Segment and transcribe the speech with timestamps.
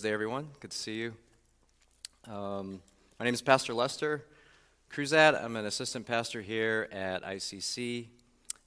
[0.00, 0.48] Happy Lord's Day, everyone.
[0.60, 1.14] Good to see you.
[2.26, 2.80] Um,
[3.18, 4.24] my name is Pastor Lester
[4.90, 5.44] Cruzat.
[5.44, 8.06] I'm an assistant pastor here at ICC.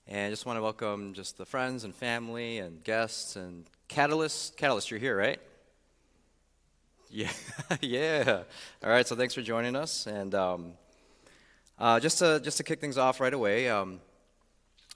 [0.08, 4.58] And I just want to welcome just the friends and family and guests and Catalyst.
[4.58, 5.40] Catalyst, you're here, right?
[7.10, 7.32] Yeah,
[7.82, 8.44] yeah.
[8.84, 10.06] All right, so thanks for joining us.
[10.06, 10.74] And um,
[11.80, 14.02] uh, just, to, just to kick things off right away, um,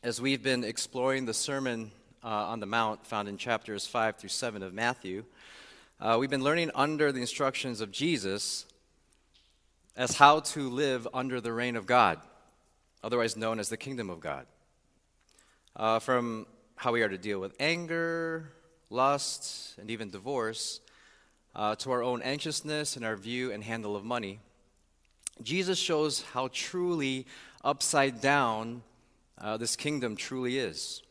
[0.04, 1.90] as we've been exploring the Sermon
[2.24, 5.24] uh, on the Mount found in chapters 5 through 7 of Matthew,
[6.00, 8.68] uh, we've been learning under the instructions of Jesus
[9.96, 12.20] as how to live under the reign of God,
[13.04, 14.46] otherwise known as the kingdom of God.
[15.76, 18.52] Uh, from how we are to deal with anger,
[18.92, 20.82] lust, and even divorce,
[21.56, 24.40] uh, to our own anxiousness and our view and handle of money,
[25.42, 27.26] Jesus shows how truly
[27.64, 28.84] upside down
[29.40, 31.02] uh, this kingdom truly is.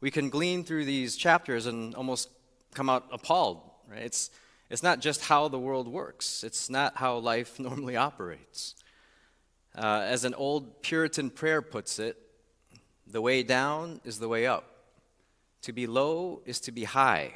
[0.00, 2.30] We can glean through these chapters and almost
[2.74, 3.60] come out appalled.
[3.88, 4.02] Right?
[4.02, 4.30] It's,
[4.68, 8.74] it's not just how the world works, it's not how life normally operates.
[9.76, 12.16] Uh, as an old Puritan prayer puts it,
[13.06, 14.64] the way down is the way up.
[15.62, 17.34] To be low is to be high.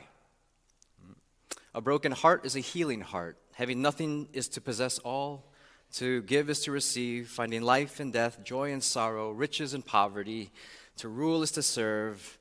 [1.75, 3.37] A broken heart is a healing heart.
[3.55, 5.45] Having nothing is to possess all.
[5.95, 7.29] To give is to receive.
[7.29, 10.51] Finding life and death, joy and sorrow, riches and poverty.
[10.99, 12.39] To rule is to serve.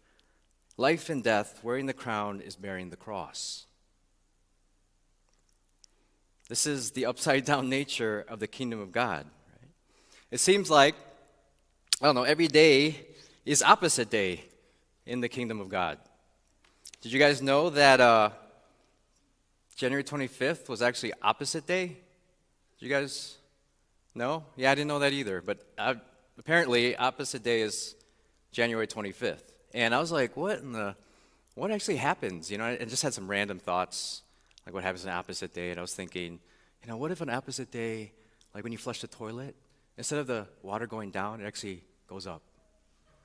[0.78, 3.68] Life and death, wearing the crown, is bearing the cross.
[6.50, 9.26] This is the upside down nature of the kingdom of God.
[9.52, 9.70] Right?
[10.32, 10.96] It seems like,
[12.02, 13.06] I don't know, every day
[13.46, 14.44] is opposite day
[15.06, 16.00] in the kingdom of God.
[17.02, 18.32] Did you guys know that uh,
[19.76, 21.88] January 25th was actually opposite day?
[21.88, 23.38] Did you guys
[24.16, 24.44] know?
[24.56, 25.42] Yeah, I didn't know that either.
[25.42, 25.96] But uh,
[26.38, 27.96] apparently, opposite day is
[28.52, 29.53] January 25th.
[29.73, 30.95] And I was like, what in the,
[31.56, 32.51] what actually happens?
[32.51, 34.22] You know, I just had some random thoughts,
[34.66, 35.72] like what happens on an opposite day.
[35.72, 36.39] And I was thinking,
[36.84, 38.11] you know, what if on an opposite day,
[38.53, 39.56] like when you flush the toilet,
[39.97, 42.41] instead of the water going down, it actually goes up,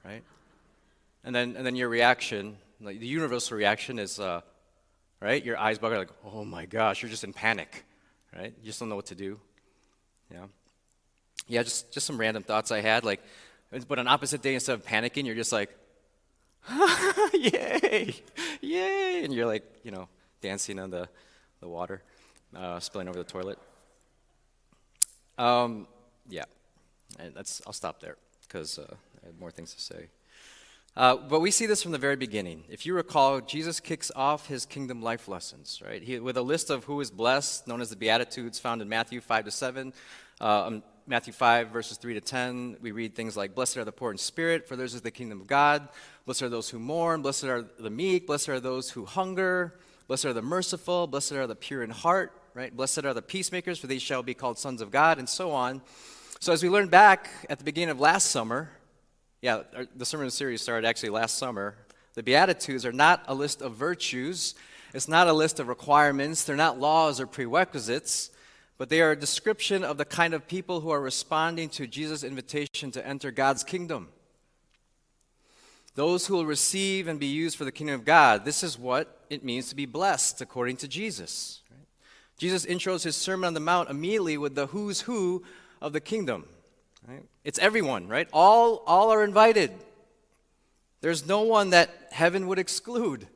[0.05, 0.23] right?
[1.25, 4.41] And then, and then your reaction, like the universal reaction is, uh,
[5.21, 5.45] right?
[5.45, 7.85] Your eyes bug like, oh my gosh, you're just in panic,
[8.35, 8.55] right?
[8.61, 9.39] You just don't know what to do.
[10.33, 10.45] Yeah.
[11.47, 13.05] Yeah, just, just some random thoughts I had.
[13.05, 13.23] Like,
[13.89, 15.71] but on opposite day, instead of panicking, you're just like,
[17.35, 18.15] yay,
[18.61, 19.25] yay.
[19.25, 20.09] And you're like, you know,
[20.41, 21.09] dancing on the,
[21.61, 22.03] the water,
[22.55, 23.59] uh, spilling over the toilet.
[25.39, 25.87] Um,
[26.29, 26.45] yeah,
[27.19, 30.09] and that's, I'll stop there because uh, I had more things to say.
[30.97, 32.65] Uh, but we see this from the very beginning.
[32.69, 36.03] If you recall, Jesus kicks off his kingdom life lessons, right?
[36.03, 39.21] He, with a list of who is blessed, known as the Beatitudes, found in Matthew
[39.21, 39.93] 5 to 7.
[40.41, 43.93] Uh, um, Matthew 5, verses 3 to 10, we read things like, Blessed are the
[43.93, 45.89] poor in spirit, for theirs is the kingdom of God.
[46.27, 47.23] Blessed are those who mourn.
[47.23, 48.27] Blessed are the meek.
[48.27, 49.79] Blessed are those who hunger.
[50.07, 51.07] Blessed are the merciful.
[51.07, 52.77] Blessed are the pure in heart, right?
[52.77, 55.81] Blessed are the peacemakers, for they shall be called sons of God, and so on.
[56.41, 58.71] So, as we learned back at the beginning of last summer,
[59.41, 59.63] yeah,
[59.97, 61.75] the sermon series started actually last summer.
[62.15, 64.55] The Beatitudes are not a list of virtues,
[64.93, 68.29] it's not a list of requirements, they're not laws or prerequisites,
[68.79, 72.23] but they are a description of the kind of people who are responding to Jesus'
[72.23, 74.09] invitation to enter God's kingdom.
[75.97, 78.45] Those who will receive and be used for the kingdom of God.
[78.45, 81.61] This is what it means to be blessed, according to Jesus.
[82.39, 85.43] Jesus intros his Sermon on the Mount immediately with the who's who
[85.83, 86.47] of the kingdom.
[87.07, 87.25] Right?
[87.43, 88.29] It's everyone, right?
[88.33, 89.73] All, all are invited.
[91.01, 93.27] There's no one that heaven would exclude.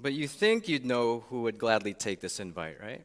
[0.00, 3.04] But you think you'd know who would gladly take this invite, right?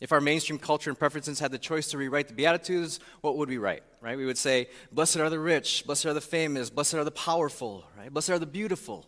[0.00, 3.48] If our mainstream culture and preferences had the choice to rewrite the Beatitudes, what would
[3.48, 4.16] we write, right?
[4.16, 7.84] We would say, Blessed are the rich, blessed are the famous, blessed are the powerful,
[7.98, 8.12] right?
[8.12, 9.06] Blessed are the beautiful.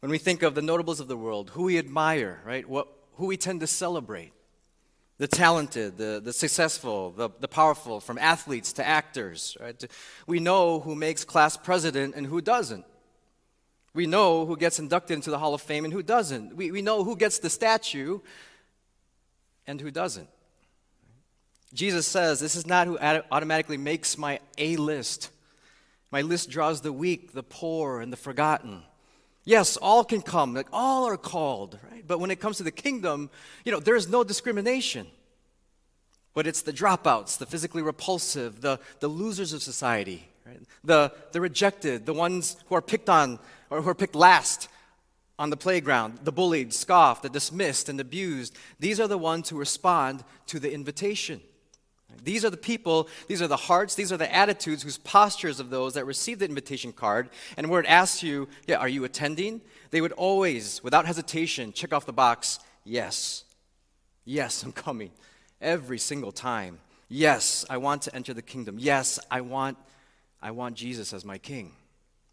[0.00, 2.68] When we think of the notables of the world, who we admire, right?
[2.68, 4.32] What, who we tend to celebrate
[5.18, 9.56] the talented, the, the successful, the, the powerful, from athletes to actors.
[9.60, 9.84] Right?
[10.26, 12.84] We know who makes class president and who doesn't.
[13.94, 16.56] We know who gets inducted into the Hall of Fame and who doesn't.
[16.56, 18.18] We, we know who gets the statue
[19.66, 20.28] and who doesn't.
[21.72, 25.30] Jesus says, This is not who automatically makes my A list.
[26.10, 28.82] My list draws the weak, the poor, and the forgotten.
[29.44, 32.06] Yes, all can come, like all are called, right?
[32.06, 33.30] But when it comes to the kingdom,
[33.64, 35.06] you know, there's no discrimination.
[36.34, 40.60] But it's the dropouts, the physically repulsive, the, the losers of society, right?
[40.84, 43.38] the, the rejected, the ones who are picked on
[43.68, 44.68] or who are picked last
[45.42, 48.56] on the playground, the bullied, scoffed, the dismissed, and abused.
[48.78, 51.40] These are the ones who respond to the invitation.
[52.22, 55.68] These are the people, these are the hearts, these are the attitudes, whose postures of
[55.68, 57.28] those that receive the invitation card.
[57.56, 59.62] And where it asks you, yeah, are you attending?
[59.90, 63.42] They would always, without hesitation, check off the box, yes.
[64.24, 65.10] Yes, I'm coming.
[65.60, 66.78] Every single time.
[67.08, 68.76] Yes, I want to enter the kingdom.
[68.78, 69.76] Yes, I want,
[70.40, 71.72] I want Jesus as my king.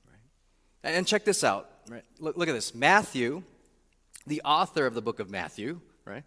[0.05, 0.93] Right?
[0.93, 1.71] And check this out.
[1.89, 2.03] Right?
[2.19, 2.75] Look, look at this.
[2.75, 3.41] Matthew,
[4.27, 6.23] the author of the book of Matthew, right,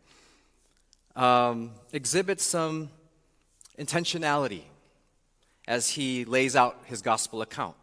[1.15, 2.91] um, exhibits some
[3.79, 4.63] intentionality
[5.69, 7.77] as he lays out his gospel account.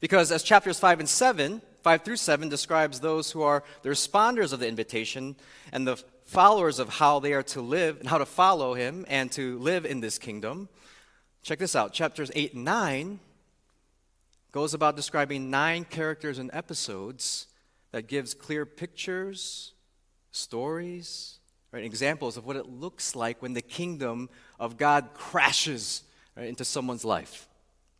[0.00, 4.54] Because as chapters 5 and 7, 5 through 7 describes those who are the responders
[4.54, 5.36] of the invitation
[5.70, 9.30] and the followers of how they are to live and how to follow him and
[9.32, 10.70] to live in this kingdom.
[11.42, 11.92] Check this out.
[11.92, 13.20] Chapters 8 and 9
[14.54, 17.48] goes about describing nine characters and episodes
[17.90, 19.72] that gives clear pictures,
[20.30, 21.40] stories,
[21.72, 24.30] right, examples of what it looks like when the kingdom
[24.60, 26.04] of God crashes
[26.36, 27.48] right, into someone's life.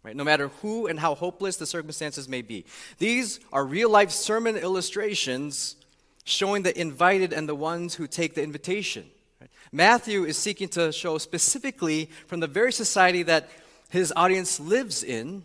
[0.04, 2.66] Right, no matter who and how hopeless the circumstances may be.
[2.98, 5.74] These are real life sermon illustrations
[6.22, 9.06] showing the invited and the ones who take the invitation.
[9.40, 9.50] Right?
[9.72, 13.48] Matthew is seeking to show specifically from the very society that
[13.88, 15.42] his audience lives in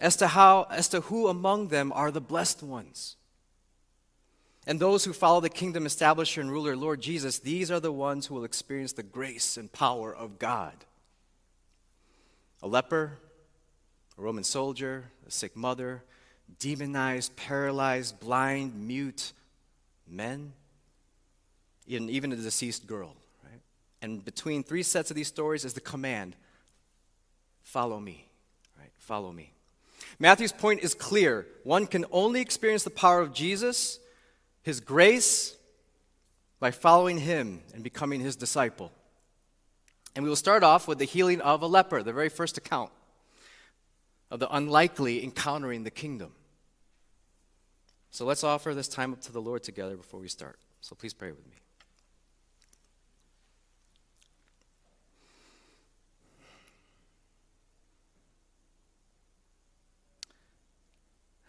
[0.00, 3.16] as to how as to who among them are the blessed ones.
[4.66, 8.26] And those who follow the kingdom establisher and ruler, Lord Jesus, these are the ones
[8.26, 10.74] who will experience the grace and power of God.
[12.62, 13.18] A leper,
[14.18, 16.02] a Roman soldier, a sick mother,
[16.58, 19.32] demonized, paralyzed, blind, mute
[20.06, 20.52] men,
[21.90, 23.16] and even a deceased girl.
[23.42, 23.60] Right?
[24.02, 26.36] And between three sets of these stories is the command
[27.62, 28.28] follow me.
[28.78, 28.92] Right?
[28.98, 29.52] Follow me.
[30.20, 31.46] Matthew's point is clear.
[31.64, 33.98] One can only experience the power of Jesus
[34.62, 35.56] his grace
[36.60, 38.92] by following him and becoming his disciple.
[40.14, 42.90] And we will start off with the healing of a leper, the very first account
[44.30, 46.32] of the unlikely encountering the kingdom.
[48.10, 50.58] So let's offer this time up to the Lord together before we start.
[50.82, 51.56] So please pray with me.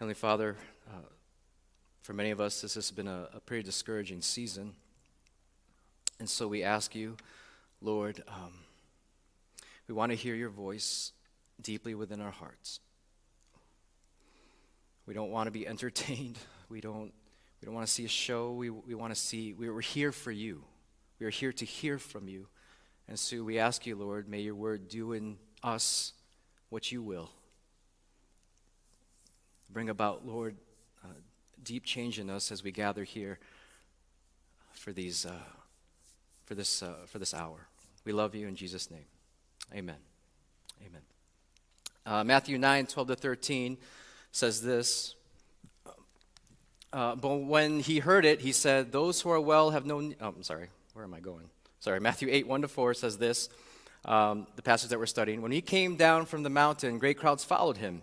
[0.02, 0.56] Heavenly Father,
[0.90, 0.96] uh,
[2.02, 4.72] for many of us, this has been a, a pretty discouraging season.
[6.18, 7.16] And so we ask you,
[7.80, 8.52] Lord, um,
[9.86, 11.12] we want to hear your voice
[11.60, 12.80] deeply within our hearts.
[15.06, 16.36] We don't want to be entertained.
[16.68, 17.12] We don't,
[17.60, 18.50] we don't want to see a show.
[18.50, 20.64] We, we want to see, we, we're here for you.
[21.20, 22.48] We are here to hear from you.
[23.06, 26.12] And so we ask you, Lord, may your word do in us
[26.70, 27.30] what you will.
[29.72, 30.56] Bring about, Lord,
[31.62, 33.38] deep change in us as we gather here
[34.72, 35.32] for these uh,
[36.44, 37.68] for this uh, for this hour.
[38.04, 39.04] We love you in Jesus' name.
[39.72, 39.96] Amen.
[40.84, 41.02] Amen.
[42.04, 43.78] Uh, Matthew 9, 12 to 13
[44.32, 45.14] says this.
[46.92, 50.12] Uh, but when he heard it, he said, Those who are well have no.
[50.20, 50.68] Oh, I'm sorry.
[50.94, 51.48] Where am I going?
[51.80, 52.00] Sorry.
[52.00, 53.48] Matthew 8, 1 to 4 says this.
[54.04, 55.42] Um, the passage that we're studying.
[55.42, 58.02] When he came down from the mountain, great crowds followed him.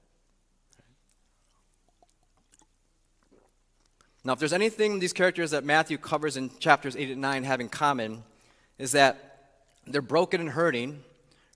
[4.23, 7.59] Now, if there's anything these characters that Matthew covers in chapters 8 and 9 have
[7.59, 8.23] in common,
[8.77, 9.49] is that
[9.87, 11.03] they're broken and hurting,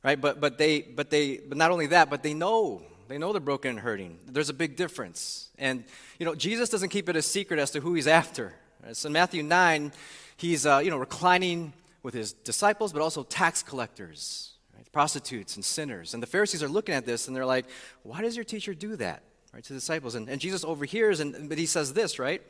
[0.04, 0.20] right?
[0.20, 2.82] But, but, they, but, they, but not only that, but they know.
[3.08, 4.18] They know they're broken and hurting.
[4.26, 5.50] There's a big difference.
[5.60, 5.84] And,
[6.18, 8.54] you know, Jesus doesn't keep it a secret as to who he's after.
[8.84, 8.96] Right?
[8.96, 9.92] So in Matthew 9,
[10.38, 14.92] he's, uh, you know, reclining with his disciples, but also tax collectors, right?
[14.92, 16.16] prostitutes and sinners.
[16.16, 17.68] And the Pharisees are looking at this and they're like,
[18.02, 19.22] why does your teacher do that?
[19.56, 20.16] Right, to the disciples.
[20.16, 22.42] And, and Jesus overhears, and, but he says this, right?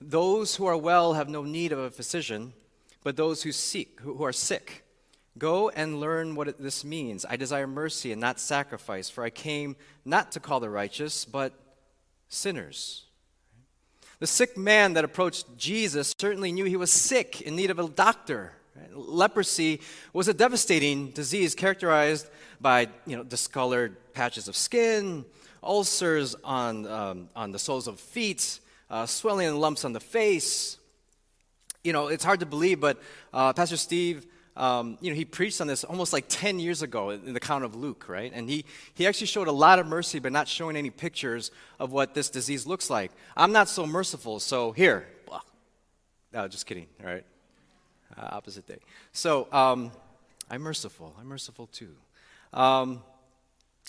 [0.00, 2.54] Those who are well have no need of a physician,
[3.04, 4.82] but those who seek, who, who are sick.
[5.36, 7.26] Go and learn what it, this means.
[7.28, 11.52] I desire mercy and not sacrifice, for I came not to call the righteous, but
[12.28, 13.04] sinners.
[14.18, 17.86] The sick man that approached Jesus certainly knew he was sick, in need of a
[17.86, 18.52] doctor.
[18.92, 19.82] Leprosy
[20.14, 22.30] was a devastating disease characterized
[22.62, 25.26] by you know, discolored patches of skin,
[25.66, 30.78] ulcers on, um, on the soles of feet, uh, swelling and lumps on the face.
[31.84, 33.00] You know, it's hard to believe, but
[33.32, 37.10] uh, Pastor Steve um, you know, he preached on this almost like 10 years ago
[37.10, 38.32] in the account of Luke, right?
[38.34, 41.92] And he, he actually showed a lot of mercy, but not showing any pictures of
[41.92, 43.12] what this disease looks like.
[43.36, 45.06] I'm not so merciful, so here.
[46.32, 47.24] No, just kidding, all right?
[48.16, 48.78] Uh, opposite day.
[49.12, 49.92] So, um,
[50.50, 51.14] I'm merciful.
[51.20, 51.94] I'm merciful too.
[52.52, 53.02] Um,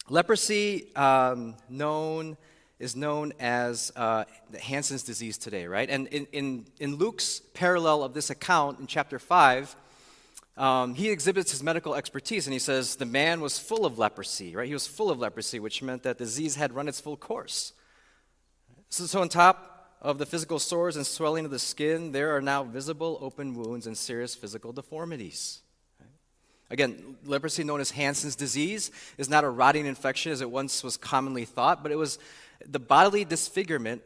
[0.10, 2.38] leprosy, um, known
[2.80, 4.24] is known as uh,
[4.62, 5.90] Hansen's disease today, right?
[5.90, 9.76] And in, in, in Luke's parallel of this account in chapter 5,
[10.58, 14.56] um, he exhibits his medical expertise and he says the man was full of leprosy,
[14.56, 14.68] right?
[14.68, 17.74] He was full of leprosy, which meant that disease had run its full course.
[18.90, 22.42] So, so on top of the physical sores and swelling of the skin, there are
[22.42, 25.62] now visible open wounds and serious physical deformities.
[26.70, 30.98] Again, leprosy, known as Hansen's disease, is not a rotting infection as it once was
[30.98, 32.20] commonly thought, but it was
[32.66, 34.02] the bodily disfigurement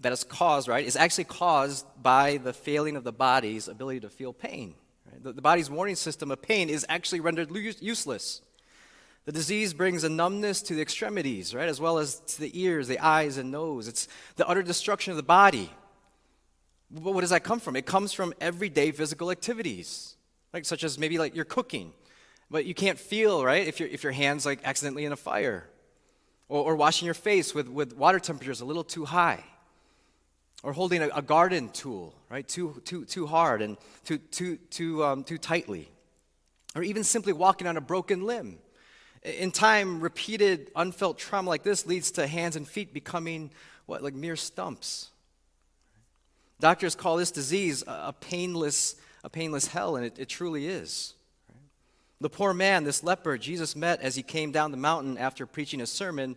[0.00, 4.10] that is caused, right, is actually caused by the failing of the body's ability to
[4.10, 4.74] feel pain.
[5.10, 5.22] Right?
[5.22, 7.50] The, the, body's warning system of pain is actually rendered
[7.80, 8.42] useless.
[9.24, 12.88] The disease brings a numbness to the extremities, right, as well as to the ears,
[12.88, 13.86] the eyes, and nose.
[13.86, 15.70] It's the utter destruction of the body.
[16.90, 17.76] But what does that come from?
[17.76, 20.16] It comes from everyday physical activities,
[20.52, 21.92] like such as maybe like you're cooking,
[22.52, 25.66] but you can't feel, right, if, if your hand's like accidentally in a fire
[26.50, 29.42] or, or washing your face with, with water temperatures a little too high,
[30.62, 35.02] or holding a, a garden tool, right, too, too, too hard and too, too, too,
[35.02, 35.88] um, too tightly,
[36.76, 38.58] or even simply walking on a broken limb.
[39.22, 43.50] In time, repeated unfelt trauma like this leads to hands and feet becoming
[43.86, 45.08] what, like mere stumps.
[46.60, 51.14] Doctors call this disease a painless, a painless hell, and it, it truly is.
[52.22, 55.80] The poor man, this leper, Jesus met as he came down the mountain after preaching
[55.80, 56.36] a sermon,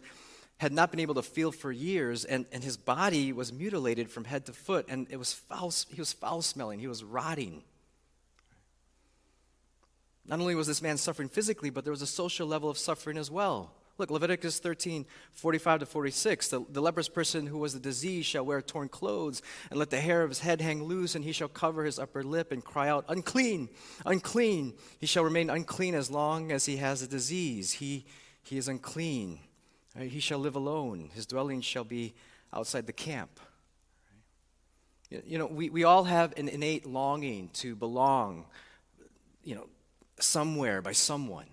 [0.57, 4.23] had not been able to feel for years, and, and his body was mutilated from
[4.23, 7.61] head to foot, and it was foul, he was foul smelling, he was rotting.
[10.25, 13.15] Not only was this man suffering physically, but there was a social level of suffering
[13.15, 13.74] as well.
[13.97, 16.47] Look, Leviticus 13, 45 to 46.
[16.49, 20.01] The, the leprous person who was the disease shall wear torn clothes, and let the
[20.01, 22.89] hair of his head hang loose, and he shall cover his upper lip and cry
[22.89, 23.69] out, Unclean,
[24.05, 24.73] unclean.
[24.99, 27.73] He shall remain unclean as long as he has a disease.
[27.73, 28.05] He,
[28.43, 29.39] he is unclean.
[29.95, 30.09] Right?
[30.09, 31.09] He shall live alone.
[31.13, 32.15] His dwelling shall be
[32.53, 33.39] outside the camp.
[35.09, 35.23] Right?
[35.25, 38.45] You know, we, we all have an innate longing to belong,
[39.41, 39.67] you know,
[40.19, 41.45] somewhere by someone.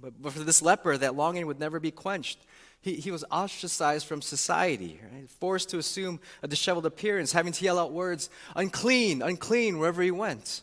[0.00, 2.38] But, but for this leper, that longing would never be quenched.
[2.80, 5.28] He, he was ostracized from society, right?
[5.28, 10.10] forced to assume a disheveled appearance, having to yell out words, unclean, unclean, wherever he
[10.10, 10.62] went.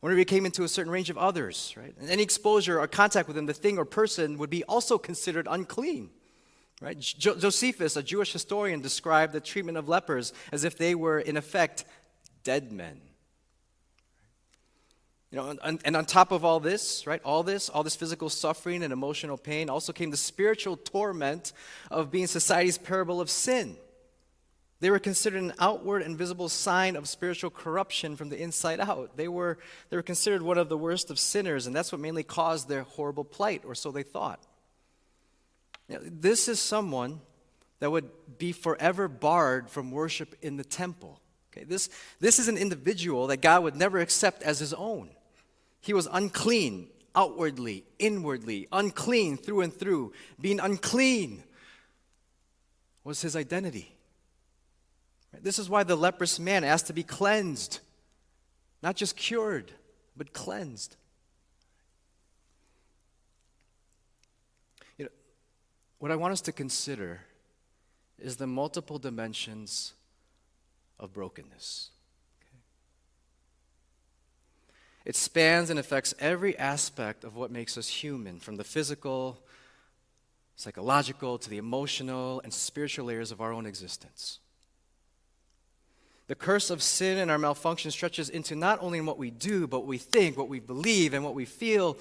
[0.00, 1.94] Whenever he came into a certain range of others, right?
[2.00, 5.46] And any exposure or contact with him, the thing or person would be also considered
[5.48, 6.10] unclean.
[6.80, 6.98] Right?
[6.98, 11.36] Jo- Josephus, a Jewish historian, described the treatment of lepers as if they were, in
[11.36, 11.84] effect,
[12.42, 13.00] dead men.
[15.32, 18.28] You know, and, and, on top of all this, right, all this, all this physical
[18.28, 21.54] suffering and emotional pain, also came the spiritual torment
[21.90, 23.76] of being society's parable of sin.
[24.80, 29.16] They were considered an outward and visible sign of spiritual corruption from the inside out.
[29.16, 29.56] They were,
[29.88, 32.82] they were considered one of the worst of sinners, and that's what mainly caused their
[32.82, 34.42] horrible plight, or so they thought.
[35.88, 37.20] This is someone
[37.78, 41.20] that would be forever barred from worship in the temple.
[41.52, 41.88] Okay, this,
[42.20, 45.08] this is an individual that God would never accept as his own.
[45.82, 50.12] He was unclean outwardly, inwardly, unclean through and through.
[50.40, 51.42] Being unclean
[53.04, 53.94] was his identity.
[55.40, 57.80] This is why the leprous man asked to be cleansed,
[58.82, 59.72] not just cured,
[60.16, 60.96] but cleansed.
[64.98, 65.10] You know,
[65.98, 67.22] what I want us to consider
[68.20, 69.94] is the multiple dimensions
[71.00, 71.90] of brokenness.
[75.04, 79.40] It spans and affects every aspect of what makes us human, from the physical,
[80.56, 84.38] psychological, to the emotional and spiritual layers of our own existence.
[86.28, 89.80] The curse of sin and our malfunction stretches into not only what we do, but
[89.80, 91.96] what we think, what we believe, and what we feel.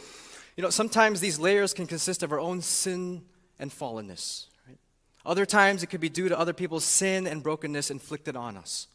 [0.56, 3.24] You know, sometimes these layers can consist of our own sin
[3.58, 4.46] and fallenness.
[4.68, 4.78] Right?
[5.26, 8.88] Other times it could be due to other people's sin and brokenness inflicted on us.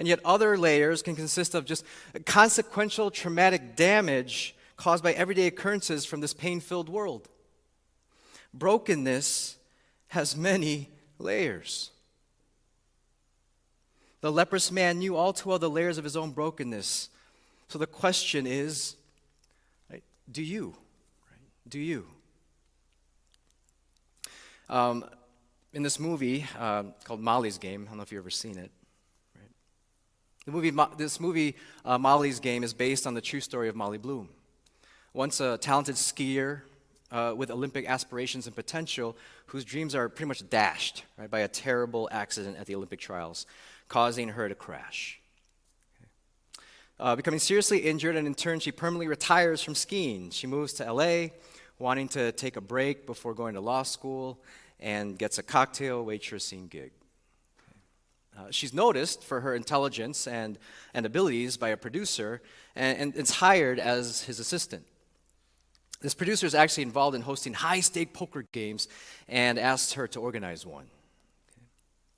[0.00, 1.84] And yet, other layers can consist of just
[2.24, 7.28] consequential traumatic damage caused by everyday occurrences from this pain filled world.
[8.54, 9.58] Brokenness
[10.08, 10.88] has many
[11.18, 11.90] layers.
[14.22, 17.10] The leprous man knew all too well the layers of his own brokenness.
[17.68, 18.96] So the question is
[20.32, 20.74] do you?
[21.68, 22.06] Do you?
[24.70, 25.04] Um,
[25.74, 28.70] in this movie uh, called Molly's Game, I don't know if you've ever seen it,
[30.46, 31.54] The movie, this movie,
[31.84, 34.30] uh, Molly's Game, is based on the true story of Molly Bloom.
[35.12, 36.62] Once a talented skier
[37.12, 41.48] uh, with Olympic aspirations and potential, whose dreams are pretty much dashed right, by a
[41.48, 43.44] terrible accident at the Olympic trials,
[43.88, 45.20] causing her to crash.
[46.98, 50.30] Uh, becoming seriously injured, and in turn, she permanently retires from skiing.
[50.30, 51.28] She moves to LA,
[51.78, 54.40] wanting to take a break before going to law school,
[54.78, 56.92] and gets a cocktail waitressing gig.
[58.40, 60.58] Uh, she's noticed for her intelligence and,
[60.94, 62.40] and abilities by a producer
[62.74, 64.84] and, and is hired as his assistant.
[66.00, 68.88] This producer is actually involved in hosting high stake poker games
[69.28, 70.86] and asks her to organize one.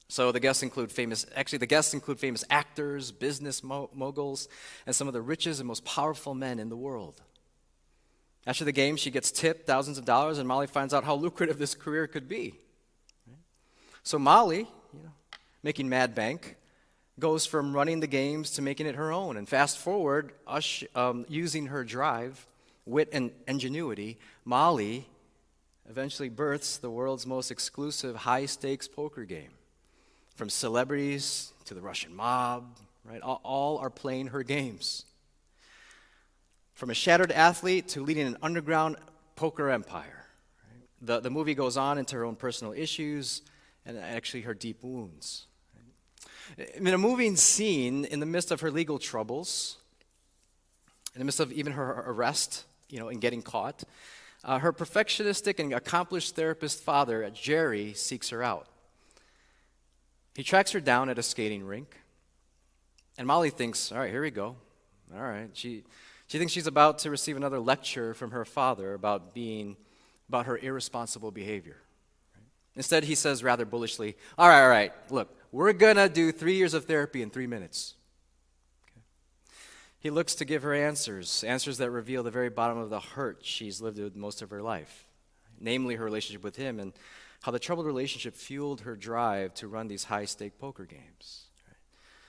[0.08, 4.46] So the guests include famous, actually, the guests include famous actors, business mo- moguls,
[4.86, 7.20] and some of the richest and most powerful men in the world.
[8.46, 11.58] After the game, she gets tipped thousands of dollars, and Molly finds out how lucrative
[11.58, 12.54] this career could be.
[14.04, 14.68] So Molly,
[15.62, 16.56] making Mad Bank,
[17.18, 19.36] goes from running the games to making it her own.
[19.36, 22.46] And fast forward, us, um, using her drive,
[22.86, 25.06] wit, and ingenuity, Molly
[25.88, 29.50] eventually births the world's most exclusive high stakes poker game.
[30.34, 33.20] From celebrities to the Russian mob, right?
[33.20, 35.04] All, all are playing her games.
[36.72, 38.96] From a shattered athlete to leading an underground
[39.36, 40.24] poker empire.
[40.70, 40.88] Right?
[41.02, 43.42] The, the movie goes on into her own personal issues
[43.84, 45.46] and actually her deep wounds.
[46.74, 49.78] In a moving scene, in the midst of her legal troubles,
[51.14, 53.84] in the midst of even her arrest, you know, and getting caught,
[54.44, 58.66] uh, her perfectionistic and accomplished therapist father, Jerry, seeks her out.
[60.34, 61.96] He tracks her down at a skating rink,
[63.18, 64.56] and Molly thinks, all right, here we go.
[65.14, 65.50] All right.
[65.52, 65.84] She,
[66.26, 69.76] she thinks she's about to receive another lecture from her father about being,
[70.28, 71.76] about her irresponsible behavior.
[72.74, 76.54] Instead, he says rather bullishly, all right, all right, look, we're going to do three
[76.54, 77.94] years of therapy in three minutes.
[78.88, 79.02] Okay.
[80.00, 83.40] He looks to give her answers, answers that reveal the very bottom of the hurt
[83.42, 85.06] she's lived with most of her life,
[85.60, 86.94] namely her relationship with him and
[87.42, 91.44] how the troubled relationship fueled her drive to run these high stake poker games.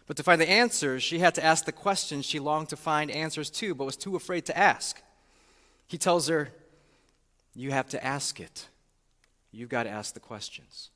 [0.05, 3.09] But to find the answers, she had to ask the questions she longed to find
[3.09, 5.01] answers to, but was too afraid to ask.
[5.87, 6.49] He tells her,
[7.55, 8.67] You have to ask it.
[9.51, 10.89] You've got to ask the questions.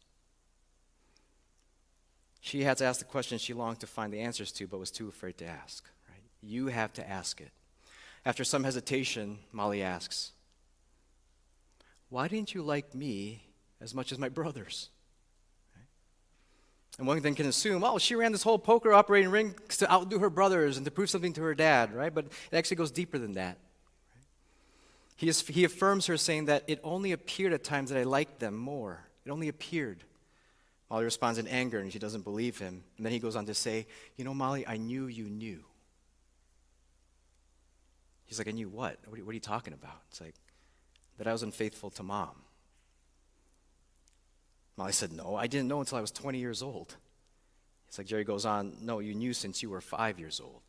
[2.47, 4.89] She had to ask the questions she longed to find the answers to, but was
[4.89, 5.83] too afraid to ask.
[6.07, 6.21] Right?
[6.41, 7.49] You have to ask it.
[8.25, 10.31] After some hesitation, Molly asks,
[12.07, 13.43] Why didn't you like me
[13.81, 14.87] as much as my brothers?
[16.97, 20.17] And one then can assume, oh, she ran this whole poker operating ring to outdo
[20.19, 22.13] her brothers and to prove something to her dad, right?
[22.13, 23.57] But it actually goes deeper than that.
[25.17, 28.39] He, is, he affirms her, saying that it only appeared at times that I liked
[28.39, 29.01] them more.
[29.25, 30.05] It only appeared.
[30.89, 32.83] Molly responds in anger and she doesn't believe him.
[32.95, 35.63] And then he goes on to say, You know, Molly, I knew you knew.
[38.25, 38.97] He's like, I knew what?
[39.05, 40.01] What are, what are you talking about?
[40.09, 40.35] It's like,
[41.17, 42.35] that I was unfaithful to mom.
[44.77, 46.95] Molly said, No, I didn't know until I was 20 years old.
[47.87, 50.61] It's like Jerry goes on, No, you knew since you were five years old.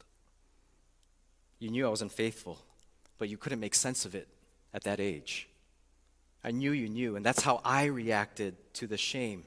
[1.61, 2.59] You knew I was unfaithful,
[3.19, 4.29] but you couldn't make sense of it
[4.73, 5.49] at that age.
[6.43, 9.45] I knew you knew, and that's how I reacted to the shame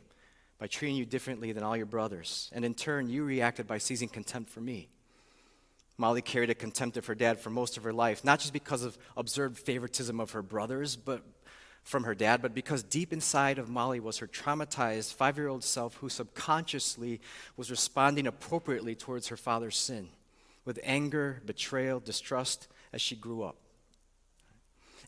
[0.62, 2.52] by treating you differently than all your brothers.
[2.54, 4.90] And in turn, you reacted by seizing contempt for me.
[5.98, 8.84] Molly carried a contempt of her dad for most of her life, not just because
[8.84, 11.24] of observed favoritism of her brothers, but
[11.84, 15.64] from her dad, but because deep inside of Molly was her traumatized five year old
[15.64, 17.20] self who subconsciously
[17.58, 20.10] was responding appropriately towards her father's sin
[20.64, 23.56] with anger, betrayal, distrust as she grew up.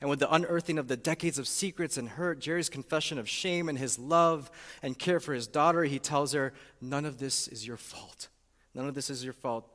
[0.04, 3.70] And with the unearthing of the decades of secrets and hurt, Jerry's confession of shame
[3.70, 7.66] and his love and care for his daughter, he tells her, None of this is
[7.66, 8.28] your fault.
[8.76, 9.66] None of this is your fault.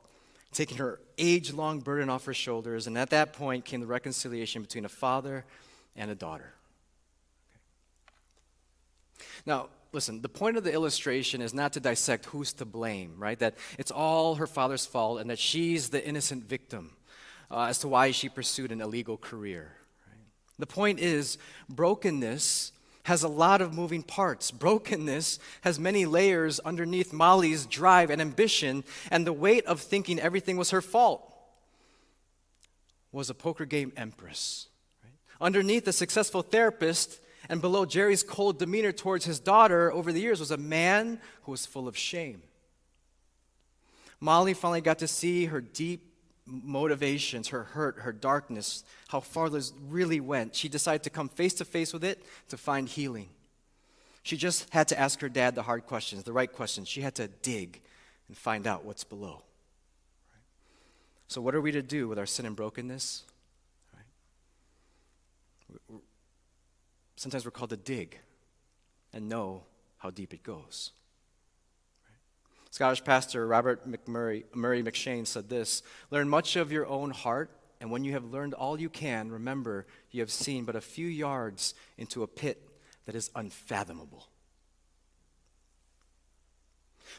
[0.51, 2.85] Taking her age long burden off her shoulders.
[2.85, 5.45] And at that point came the reconciliation between a father
[5.95, 6.53] and a daughter.
[9.47, 13.39] Now, listen, the point of the illustration is not to dissect who's to blame, right?
[13.39, 16.91] That it's all her father's fault and that she's the innocent victim
[17.49, 19.71] uh, as to why she pursued an illegal career.
[20.59, 21.37] The point is,
[21.69, 24.51] brokenness has a lot of moving parts.
[24.51, 30.57] Brokenness has many layers underneath Molly's drive and ambition, and the weight of thinking everything
[30.57, 31.25] was her fault
[33.11, 34.67] was a poker game empress.
[35.03, 35.13] Right?
[35.41, 40.39] Underneath a successful therapist and below Jerry's cold demeanor towards his daughter over the years
[40.39, 42.43] was a man who was full of shame.
[44.19, 46.08] Molly finally got to see her deep
[46.49, 50.55] motivations, her hurt, her darkness, how far this really went.
[50.55, 53.29] She decided to come face to face with it to find healing.
[54.23, 56.87] She just had to ask her dad the hard questions, the right questions.
[56.87, 57.81] She had to dig
[58.27, 59.43] and find out what's below.
[61.27, 63.23] So, what are we to do with our sin and brokenness?
[67.15, 68.19] Sometimes we're called to dig
[69.13, 69.63] and know
[69.97, 70.91] how deep it goes.
[72.71, 77.49] Scottish pastor Robert McMurray, Murray M'Cheyne said this Learn much of your own heart,
[77.81, 81.07] and when you have learned all you can, remember you have seen but a few
[81.07, 82.61] yards into a pit
[83.05, 84.27] that is unfathomable.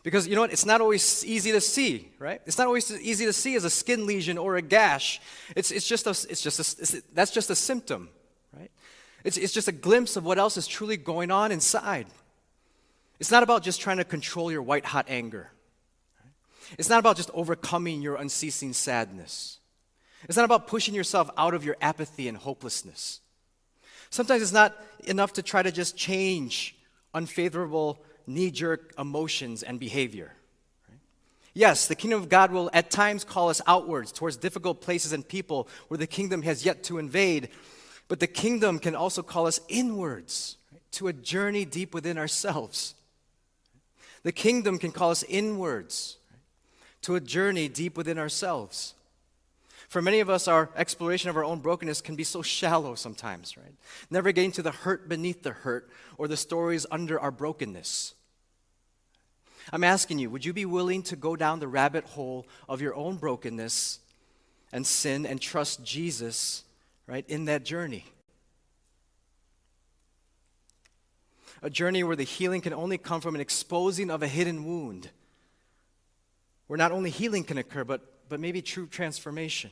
[0.02, 0.52] Because you know what?
[0.52, 2.40] It's not always easy to see, right?
[2.46, 5.20] It's not always easy to see as a skin lesion or a gash.
[5.56, 8.08] It's, it's just a, it's just a, it's, that's just a symptom,
[8.56, 8.70] right?
[9.24, 12.06] It's, it's just a glimpse of what else is truly going on inside.
[13.20, 15.50] It's not about just trying to control your white hot anger.
[16.78, 19.58] It's not about just overcoming your unceasing sadness.
[20.24, 23.20] It's not about pushing yourself out of your apathy and hopelessness.
[24.08, 26.76] Sometimes it's not enough to try to just change
[27.14, 30.32] unfavorable knee jerk emotions and behavior.
[31.52, 35.26] Yes, the kingdom of God will at times call us outwards towards difficult places and
[35.26, 37.48] people where the kingdom has yet to invade.
[38.08, 40.56] But the kingdom can also call us inwards
[40.92, 42.94] to a journey deep within ourselves.
[44.22, 46.16] The kingdom can call us inwards
[47.02, 48.94] to a journey deep within ourselves.
[49.88, 53.56] For many of us, our exploration of our own brokenness can be so shallow sometimes,
[53.56, 53.74] right?
[54.08, 58.14] Never getting to the hurt beneath the hurt or the stories under our brokenness.
[59.72, 62.94] I'm asking you, would you be willing to go down the rabbit hole of your
[62.94, 63.98] own brokenness
[64.72, 66.62] and sin and trust Jesus,
[67.06, 68.04] right, in that journey?
[71.62, 75.10] A journey where the healing can only come from an exposing of a hidden wound,
[76.66, 79.70] where not only healing can occur, but, but maybe true transformation.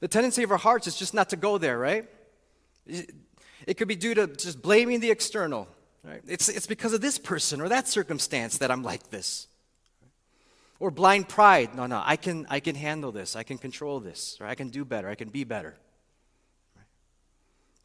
[0.00, 2.08] The tendency of our hearts is just not to go there, right?
[2.86, 5.68] It could be due to just blaming the external,
[6.04, 6.22] right?
[6.26, 9.46] It's, it's because of this person or that circumstance that I'm like this.
[10.80, 11.76] Or blind pride.
[11.76, 13.36] No, no, I can, I can handle this.
[13.36, 14.36] I can control this.
[14.40, 15.08] Or I can do better.
[15.08, 15.76] I can be better.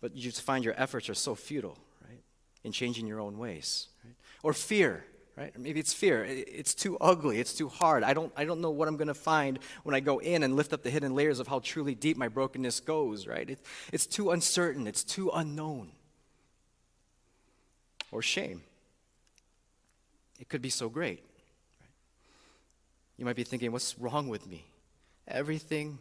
[0.02, 1.78] But you just find your efforts are so futile,
[2.60, 2.65] right?
[2.65, 3.88] In changing your own ways.
[4.04, 4.15] Right?
[4.43, 5.06] Or fear
[5.38, 5.58] right?
[5.58, 6.26] maybe it's fear.
[6.26, 7.39] It's too ugly.
[7.39, 8.04] It's too hard.
[8.04, 10.56] I don't, I don't know what I'm going to find when I go in and
[10.56, 13.50] lift up the hidden layers of how truly deep my brokenness goes, right?
[13.50, 13.60] It,
[13.93, 14.88] it's too uncertain.
[14.88, 15.91] It's too unknown.
[18.12, 18.63] Or shame.
[20.39, 21.24] It could be so great.
[23.17, 24.65] You might be thinking, what's wrong with me?
[25.28, 26.00] Everything,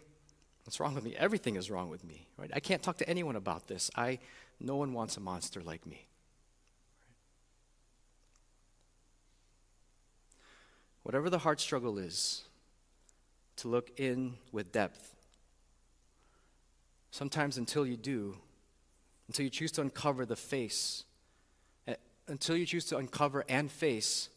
[0.64, 1.14] what's wrong with me?
[1.16, 2.50] Everything is wrong with me, right?
[2.54, 3.90] I can't talk to anyone about this.
[3.96, 4.18] I,
[4.60, 6.06] no one wants a monster like me.
[11.06, 12.42] Whatever the heart struggle is,
[13.54, 15.14] to look in with depth.
[17.12, 18.36] Sometimes until you do,
[19.28, 21.04] until you choose to uncover the face,
[21.86, 21.94] eh,
[22.26, 24.30] until you choose to uncover and face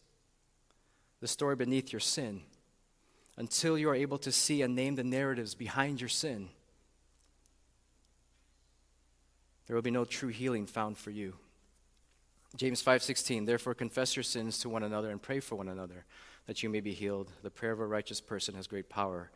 [1.21, 2.41] the story beneath your sin,
[3.35, 6.49] until you are able to see and name the narratives behind your sin,
[9.65, 11.33] there will be no true healing found for you.
[12.55, 16.05] James 5:16 Therefore confess your sins to one another and pray for one another
[16.49, 17.31] that you may be healed.
[17.43, 19.29] The prayer of a righteous person has great power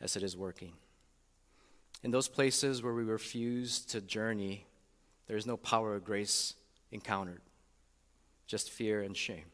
[0.00, 0.72] as it is working.
[2.02, 4.64] In those places where we refuse to journey,
[5.26, 6.54] there is no power or grace
[6.90, 7.42] encountered,
[8.46, 9.44] just fear and shame.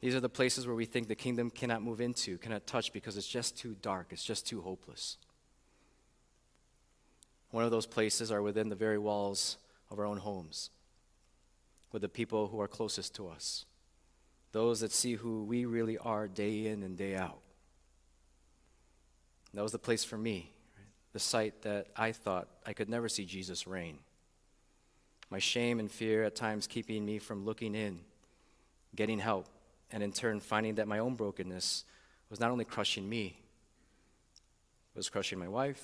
[0.00, 3.16] These are the places where we think the kingdom cannot move into, cannot touch because
[3.16, 5.18] it's just too dark, it's just too hopeless.
[7.52, 9.56] One of those places are within the very walls
[9.88, 10.70] of our own homes,
[11.92, 13.66] with the people who are closest to us
[14.52, 17.40] those that see who we really are day in and day out.
[19.54, 20.86] That was the place for me, right?
[21.12, 23.98] the site that I thought I could never see Jesus reign.
[25.30, 28.00] My shame and fear at times keeping me from looking in,
[28.94, 29.46] getting help,
[29.90, 31.84] and in turn finding that my own brokenness
[32.30, 33.38] was not only crushing me,
[34.94, 35.82] it was crushing my wife,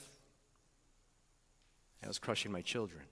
[2.03, 3.03] it was crushing my children.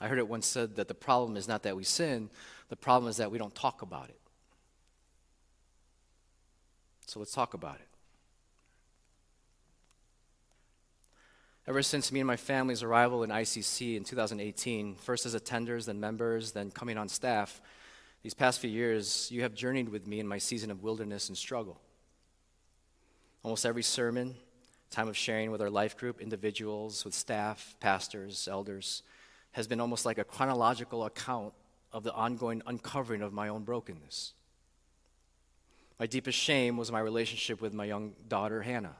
[0.00, 2.30] I heard it once said that the problem is not that we sin,
[2.68, 4.18] the problem is that we don't talk about it.
[7.06, 7.88] So let's talk about it.
[11.66, 16.00] Ever since me and my family's arrival in ICC in 2018, first as attenders, then
[16.00, 17.60] members, then coming on staff,
[18.22, 21.36] these past few years, you have journeyed with me in my season of wilderness and
[21.38, 21.80] struggle.
[23.42, 24.36] Almost every sermon,
[24.90, 29.02] time of sharing with our life group, individuals, with staff, pastors, elders,
[29.52, 31.52] has been almost like a chronological account
[31.92, 34.34] of the ongoing uncovering of my own brokenness.
[35.98, 38.96] My deepest shame was my relationship with my young daughter, Hannah.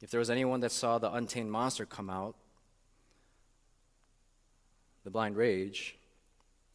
[0.00, 2.36] If there was anyone that saw the untamed monster come out,
[5.04, 5.96] the blind rage,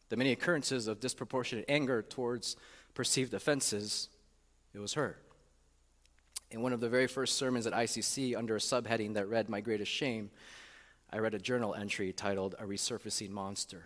[0.08, 2.56] the many occurrences of disproportionate anger towards
[2.94, 4.08] perceived offenses,
[4.72, 5.18] it was her.
[6.50, 9.60] In one of the very first sermons at ICC, under a subheading that read My
[9.60, 10.30] Greatest Shame,
[11.14, 13.84] I read a journal entry titled A Resurfacing Monster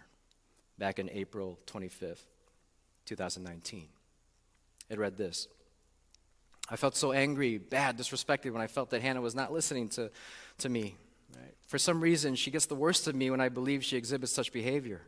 [0.78, 2.24] back in April 25th,
[3.04, 3.86] 2019.
[4.88, 5.46] It read this
[6.70, 10.10] I felt so angry, bad, disrespected when I felt that Hannah was not listening to,
[10.58, 10.96] to me.
[11.36, 11.54] Right?
[11.66, 14.50] For some reason, she gets the worst of me when I believe she exhibits such
[14.50, 15.02] behavior.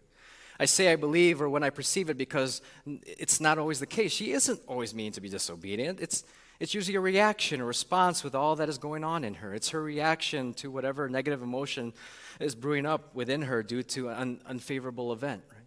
[0.59, 4.12] I say I believe or when I perceive it because it's not always the case.
[4.12, 6.00] She isn't always mean to be disobedient.
[6.00, 6.24] It's,
[6.61, 9.55] it's usually a reaction, a response with all that is going on in her.
[9.55, 11.94] It's her reaction to whatever negative emotion
[12.38, 15.42] is brewing up within her due to an unfavorable event.
[15.51, 15.66] Right?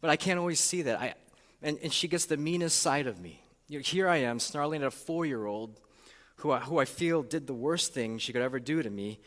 [0.00, 1.00] But I can't always see that.
[1.00, 1.14] I,
[1.60, 3.42] and, and she gets the meanest side of me.
[3.68, 5.80] You know, here I am, snarling at a four year old
[6.36, 9.18] who I, who I feel did the worst thing she could ever do to me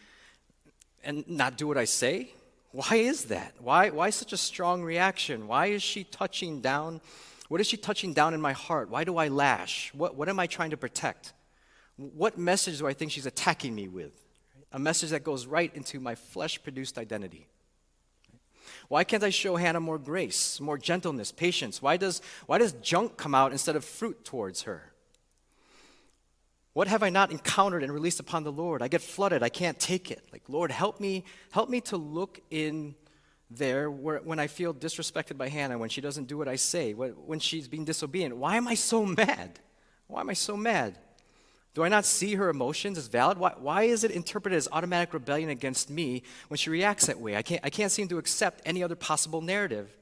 [1.03, 2.31] and not do what I say.
[2.71, 3.53] Why is that?
[3.60, 5.47] Why, why such a strong reaction?
[5.47, 7.01] Why is she touching down?
[7.47, 8.89] What is she touching down in my heart?
[8.89, 9.93] Why do I lash?
[9.93, 11.34] What, what am I trying to protect?
[11.97, 14.13] What message do I think she's attacking me with?
[14.71, 17.47] A message that goes right into my flesh produced identity.
[18.88, 21.81] Why can't I show Hannah more grace, more gentleness, patience?
[21.81, 24.91] Why does, why does junk come out instead of fruit towards her?
[26.73, 28.81] What have I not encountered and released upon the Lord?
[28.81, 29.43] I get flooded.
[29.43, 30.21] I can't take it.
[30.34, 32.95] Like, Lord, help me, help me to look in
[33.49, 36.93] there where, when I feel disrespected by Hannah, when she doesn't do what I say,
[36.93, 38.38] when she's being disobedient.
[38.38, 39.60] Why am I so mad?
[40.08, 40.97] Why am I so mad?
[41.73, 43.38] Do I not see her emotions as valid?
[43.38, 47.36] Why, why is it interpreted as automatic rebellion against me when she reacts that way?
[47.36, 49.93] I can't, I can't seem to accept any other possible narrative.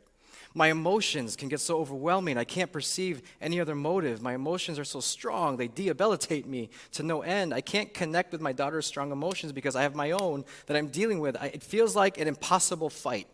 [0.56, 4.22] My emotions can get so overwhelming, I can't perceive any other motive.
[4.22, 7.56] My emotions are so strong, they debilitate me to no end.
[7.56, 10.90] I can't connect with my daughter's strong emotions because I have my own that I'm
[10.90, 11.36] dealing with.
[11.38, 13.26] I, it feels like an impossible fight.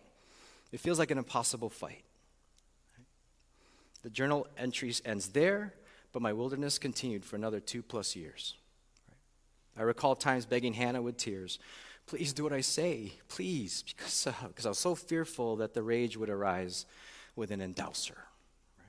[0.71, 2.03] It feels like an impossible fight.
[4.03, 5.73] The journal entries ends there,
[6.13, 8.55] but my wilderness continued for another two plus years.
[9.77, 11.59] I recall times begging Hannah with tears,
[12.05, 15.83] please do what I say, please, because, uh, because I was so fearful that the
[15.83, 16.85] rage would arise
[17.35, 18.17] with an endowser.
[18.77, 18.87] Right?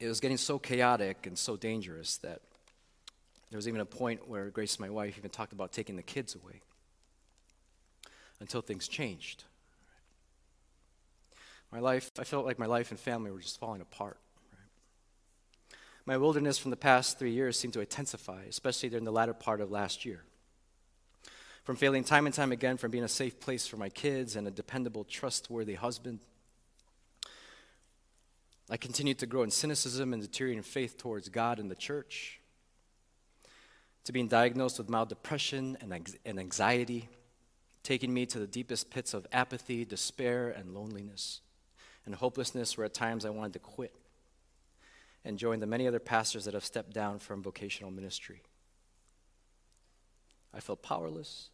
[0.00, 2.40] It was getting so chaotic and so dangerous that
[3.54, 6.34] there was even a point where Grace, my wife, even talked about taking the kids
[6.34, 6.60] away
[8.40, 9.44] until things changed.
[11.70, 14.18] My life, I felt like my life and family were just falling apart.
[16.04, 19.60] My wilderness from the past three years seemed to intensify, especially during the latter part
[19.60, 20.24] of last year.
[21.62, 24.48] From failing time and time again from being a safe place for my kids and
[24.48, 26.18] a dependable, trustworthy husband,
[28.68, 32.40] I continued to grow in cynicism and deteriorating faith towards God and the church,
[34.04, 37.08] to being diagnosed with mild depression and anxiety,
[37.82, 41.40] taking me to the deepest pits of apathy, despair, and loneliness,
[42.06, 43.94] and hopelessness where at times I wanted to quit
[45.24, 48.42] and join the many other pastors that have stepped down from vocational ministry.
[50.52, 51.48] I felt powerless,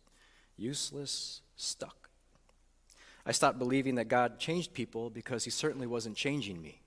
[0.57, 2.11] useless, stuck.
[3.25, 6.83] I stopped believing that God changed people because he certainly wasn't changing me.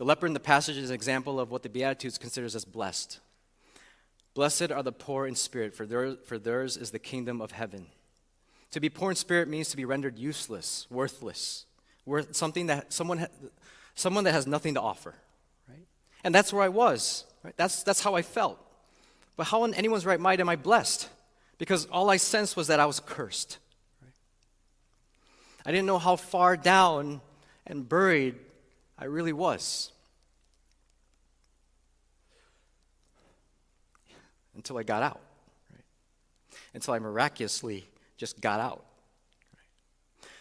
[0.00, 3.20] The leper in the passage is an example of what the Beatitudes considers as blessed.
[4.32, 7.84] Blessed are the poor in spirit, for, for theirs is the kingdom of heaven.
[8.70, 11.66] To be poor in spirit means to be rendered useless, worthless,
[12.06, 13.26] worth something that someone ha-
[13.94, 15.16] someone that has nothing to offer,
[15.68, 15.86] right?
[16.24, 17.52] And that's where I was, right?
[17.58, 18.58] That's, that's how I felt.
[19.36, 21.10] But how in anyone's right mind am I blessed?
[21.58, 23.58] Because all I sensed was that I was cursed.
[24.00, 24.14] Right?
[25.66, 27.20] I didn't know how far down
[27.66, 28.36] and buried
[29.00, 29.90] I really was.
[34.54, 35.20] Until I got out.
[35.72, 35.84] Right?
[36.74, 38.84] Until I miraculously just got out.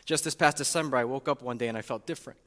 [0.05, 2.37] Just this past December, I woke up one day and I felt different.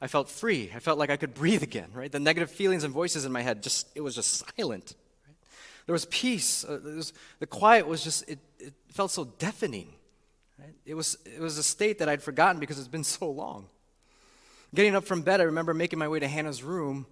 [0.00, 0.70] I felt free.
[0.74, 2.10] I felt like I could breathe again, right?
[2.10, 4.94] The negative feelings and voices in my head just, it was just silent.
[5.86, 6.64] There was peace.
[6.64, 9.92] Uh, was, the quiet was just, it, it felt so deafening.
[10.86, 13.68] It, was, it was a state that I'd forgotten because it's been so long.
[14.74, 17.06] Getting up from bed, I remember making my way to Hannah's room,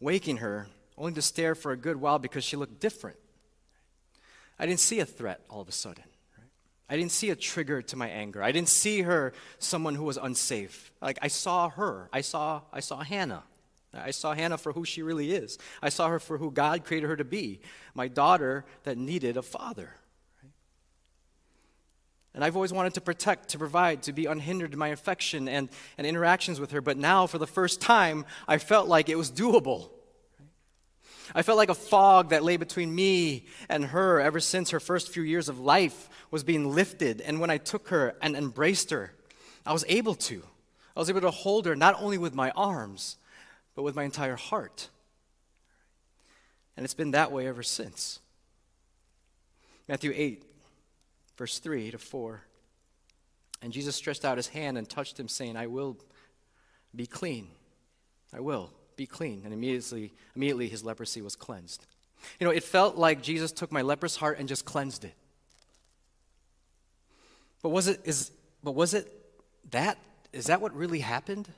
[0.00, 3.16] waking her, only to stare for a good while because she looked different.
[4.58, 6.04] I didn't see a threat all of a sudden.
[6.88, 8.42] I didn't see a trigger to my anger.
[8.42, 10.92] I didn't see her someone who was unsafe.
[11.00, 12.08] Like I saw her.
[12.12, 13.42] I saw I saw Hannah.
[13.92, 15.58] I saw Hannah for who she really is.
[15.82, 17.60] I saw her for who God created her to be.
[17.94, 19.94] My daughter that needed a father.
[22.36, 25.70] And I've always wanted to protect, to provide, to be unhindered in my affection and,
[25.96, 26.82] and interactions with her.
[26.82, 29.88] But now, for the first time, I felt like it was doable.
[31.34, 35.08] I felt like a fog that lay between me and her ever since her first
[35.08, 37.22] few years of life was being lifted.
[37.22, 39.14] And when I took her and embraced her,
[39.64, 40.42] I was able to.
[40.94, 43.16] I was able to hold her not only with my arms,
[43.74, 44.90] but with my entire heart.
[46.76, 48.20] And it's been that way ever since.
[49.88, 50.44] Matthew 8,
[51.36, 52.42] verse 3 to 4.
[53.62, 55.96] And Jesus stretched out his hand and touched him, saying, I will
[56.94, 57.48] be clean.
[58.32, 59.42] I will be clean.
[59.44, 61.86] And immediately, immediately his leprosy was cleansed.
[62.40, 65.14] You know, it felt like Jesus took my leprous heart and just cleansed it.
[67.62, 68.30] But was it is
[68.62, 69.12] but was it
[69.70, 69.98] that
[70.32, 71.48] is that what really happened?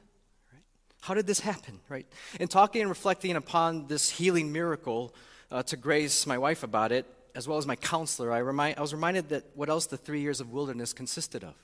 [0.52, 0.62] Right?
[1.00, 2.06] How did this happen, right?
[2.40, 5.14] In talking and reflecting upon this healing miracle
[5.50, 7.06] uh, to Grace, my wife, about it,
[7.38, 10.20] as well as my counselor, I, remind, I was reminded that what else the three
[10.20, 11.54] years of wilderness consisted of.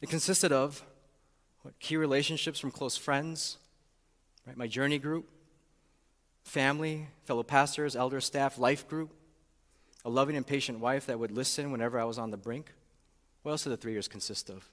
[0.00, 0.82] It consisted of
[1.60, 3.58] what, key relationships from close friends,
[4.46, 4.56] right?
[4.56, 5.28] my journey group,
[6.44, 9.10] family, fellow pastors, elder staff, life group,
[10.02, 12.72] a loving and patient wife that would listen whenever I was on the brink.
[13.42, 14.66] What else did the three years consist of?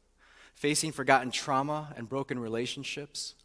[0.55, 3.35] Facing forgotten trauma and broken relationships,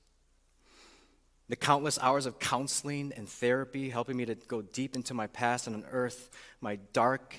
[1.48, 5.66] the countless hours of counseling and therapy helping me to go deep into my past
[5.66, 6.30] and unearth
[6.61, 7.37] my dark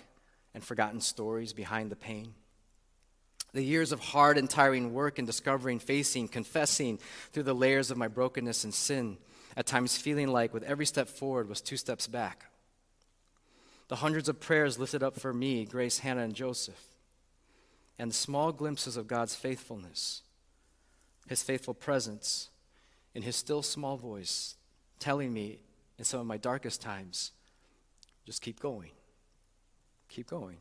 [0.53, 2.33] and forgotten stories behind the pain
[3.55, 6.99] the years of hard and tiring work in discovering, facing, confessing
[7.31, 9.17] through the layers of my brokenness and sin,
[9.55, 12.47] at times feeling like with every step forward was two steps back.
[13.87, 16.83] The hundreds of prayers lifted up for me, Grace, Hannah, and Joseph,
[17.97, 20.21] and the small glimpses of God's faithfulness,
[21.29, 22.49] His faithful presence,
[23.15, 24.55] in His still small voice,
[24.99, 25.59] telling me
[25.97, 27.31] in some of my darkest times,
[28.25, 28.91] just keep going.
[30.09, 30.57] Keep going.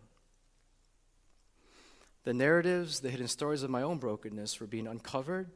[2.22, 5.48] The narratives, the hidden stories of my own brokenness were being uncovered,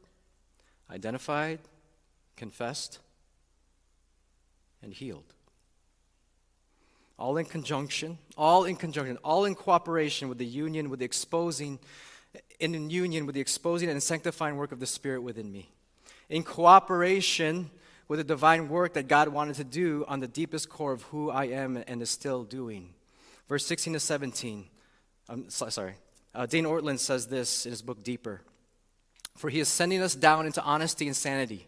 [0.90, 1.60] identified,
[2.36, 2.98] confessed,
[4.82, 5.32] and healed.
[7.18, 11.78] All in conjunction, all in conjunction, all in cooperation with the union, with the exposing,
[12.60, 15.70] in union with the exposing and sanctifying work of the Spirit within me.
[16.28, 17.70] In cooperation
[18.06, 21.30] with the divine work that God wanted to do on the deepest core of who
[21.30, 22.94] I am and is still doing.
[23.48, 24.66] Verse 16 to 17.
[25.28, 25.94] I'm sorry,
[26.34, 28.40] uh, Dane Ortlund says this in his book Deeper
[29.36, 31.66] For he is sending us down into honesty and sanity.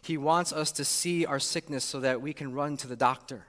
[0.00, 3.46] He wants us to see our sickness so that we can run to the doctor.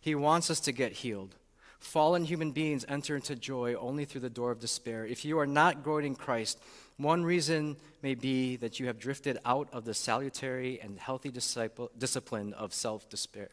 [0.00, 1.34] He wants us to get healed.
[1.80, 5.04] Fallen human beings enter into joy only through the door of despair.
[5.04, 6.58] If you are not growing in Christ,
[6.98, 12.52] one reason may be that you have drifted out of the salutary and healthy discipline
[12.54, 13.50] of self despair.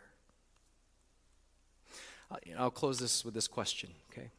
[2.31, 4.31] Uh, I'll close this with this question, okay?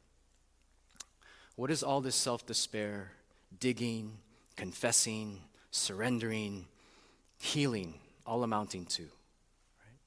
[1.54, 3.12] What is all this self despair,
[3.58, 4.18] digging,
[4.56, 5.40] confessing,
[5.70, 6.66] surrendering,
[7.38, 7.94] healing
[8.26, 9.02] all amounting to?
[9.02, 10.00] Right?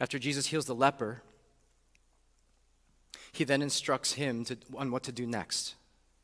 [0.00, 1.22] After Jesus heals the leper,
[3.32, 5.76] he then instructs him to, on what to do next.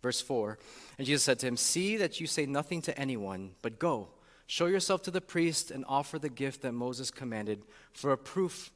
[0.03, 0.59] Verse 4
[0.99, 4.09] And Jesus said to him, See that you say nothing to anyone, but go,
[4.47, 7.62] show yourself to the priest, and offer the gift that Moses commanded
[7.93, 8.71] for a proof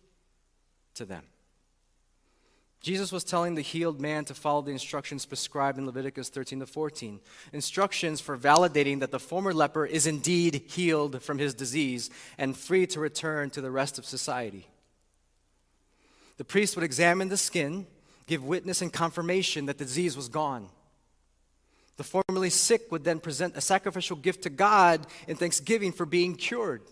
[0.95, 1.25] to them.
[2.81, 6.67] Jesus was telling the healed man to follow the instructions prescribed in Leviticus 13 to
[6.67, 7.19] 14.
[7.53, 12.87] Instructions for validating that the former leper is indeed healed from his disease and free
[12.87, 14.69] to return to the rest of society.
[16.37, 17.89] The priest would examine the skin,
[18.27, 20.69] give witness and confirmation that the disease was gone.
[21.97, 26.35] The formerly sick would then present a sacrificial gift to God in thanksgiving for being
[26.35, 26.83] cured.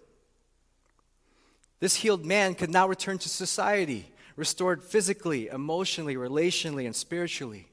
[1.80, 7.68] This healed man could now return to society restored physically, emotionally, relationally, and spiritually.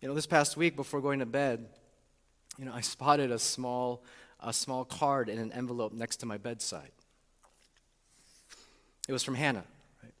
[0.00, 1.66] You know, this past week before going to bed,
[2.58, 4.02] you know, I spotted a small,
[4.40, 6.90] a small card in an envelope next to my bedside.
[9.08, 9.64] It was from Hannah,
[10.02, 10.12] right?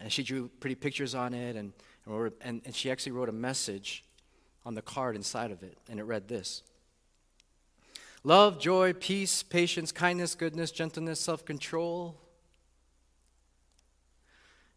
[0.00, 1.72] And she drew pretty pictures on it, and,
[2.08, 4.04] and, and she actually wrote a message
[4.64, 6.62] on the card inside of it, and it read this
[8.24, 12.20] Love, joy, peace, patience, kindness, goodness, gentleness, self control.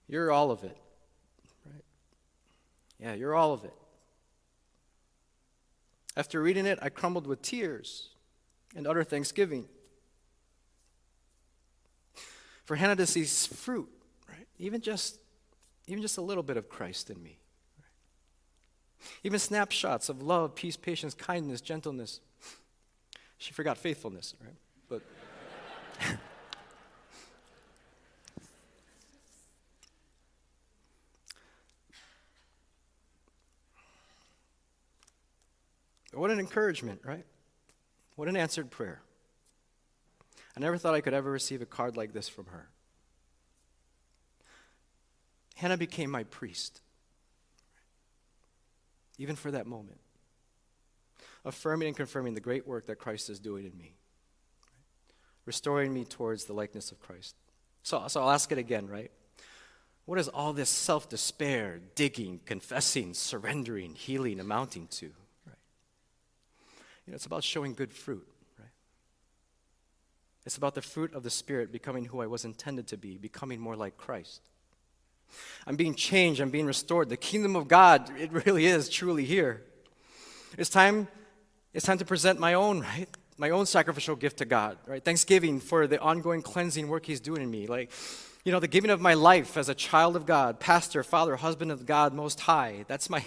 [0.08, 0.78] You're all of it.
[1.66, 1.84] Right?
[3.00, 3.74] Yeah, you're all of it.
[6.18, 8.10] After reading it, I crumbled with tears
[8.76, 9.68] and utter thanksgiving.
[12.66, 13.90] For Hannah to see fruit,
[14.30, 14.48] right?
[14.60, 15.18] Even just,
[15.88, 17.38] even just a little bit of Christ in me.
[19.24, 22.20] Even snapshots of love, peace, patience, kindness, gentleness,
[23.38, 24.56] she forgot faithfulness, right?
[24.90, 25.02] But.
[36.14, 37.26] what an encouragement, right?
[38.16, 39.02] What an answered prayer.
[40.56, 42.70] I never thought I could ever receive a card like this from her.
[45.62, 46.82] Hannah became my priest,
[49.20, 50.00] even for that moment,
[51.46, 53.94] affirming and confirming the great work that Christ is doing in me,
[55.46, 57.36] restoring me towards the likeness of Christ.
[57.84, 59.12] So, so I'll ask it again, right?
[60.06, 65.12] What is all this self despair, digging, confessing, surrendering, healing amounting to?
[65.46, 65.56] Right?
[67.06, 68.68] You know, it's about showing good fruit, right?
[70.44, 73.60] It's about the fruit of the Spirit becoming who I was intended to be, becoming
[73.60, 74.42] more like Christ.
[75.68, 77.10] I'm being changed, I'm being restored.
[77.10, 79.64] The kingdom of God, it really is truly here.
[80.58, 81.08] It's time,
[81.74, 83.08] it's time to present my own, right?
[83.38, 85.04] My own sacrificial gift to God, right?
[85.04, 87.68] Thanksgiving for the ongoing cleansing work He's doing in me.
[87.68, 87.92] Like,
[88.44, 91.72] you know, the giving of my life as a child of God, pastor, father, husband
[91.72, 92.86] of God Most High.
[92.88, 93.24] That's my,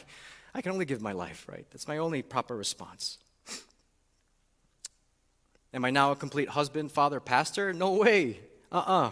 [0.54, 1.66] I can only give my life, right?
[1.70, 3.18] That's my only proper response.
[5.72, 7.72] Am I now a complete husband, father, pastor?
[7.72, 8.38] No way.
[8.70, 9.06] Uh uh-uh.
[9.08, 9.10] uh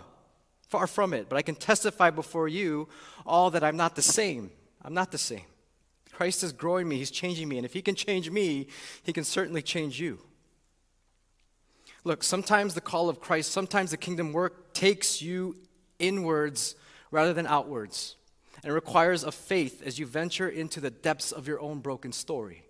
[0.73, 1.29] Far from it.
[1.29, 2.89] But I can testify before you
[3.27, 4.51] all that I'm not the same.
[4.81, 5.45] I'm not the same.
[6.12, 7.59] Christ is growing me, He's changing me.
[7.59, 8.68] And if He can change me,
[9.03, 10.18] He can certainly change you.
[12.05, 15.57] Look, sometimes the call of Christ, sometimes the kingdom work takes you
[15.99, 16.75] inwards
[17.11, 18.16] rather than outwards.
[18.64, 22.64] And requires a faith as you venture into the depths of your own broken story.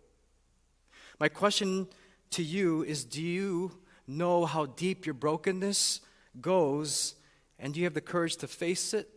[1.21, 1.87] My question
[2.31, 3.79] to you is do you
[4.09, 6.01] know how deep your brokenness
[6.41, 7.15] goes?
[7.63, 9.09] And do you have the courage to face it,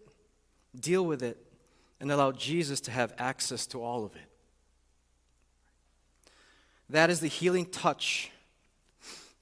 [0.80, 1.44] deal with it,
[2.00, 4.30] and allow Jesus to have access to all of it?
[6.92, 8.30] That is the healing touch.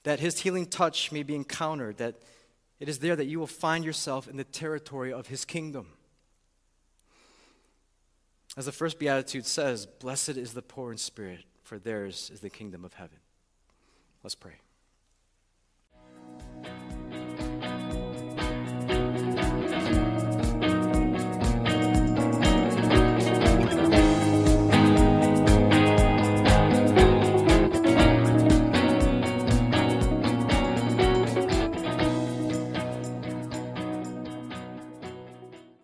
[0.04, 2.16] That his healing touch may be encountered, that
[2.80, 5.88] it is there that you will find yourself in the territory of his kingdom.
[8.56, 12.50] As the first beatitude says, Blessed is the poor in spirit, for theirs is the
[12.50, 13.18] kingdom of heaven.
[14.22, 14.63] Let's pray.